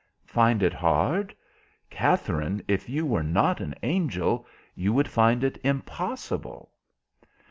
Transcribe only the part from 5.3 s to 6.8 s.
it impossible."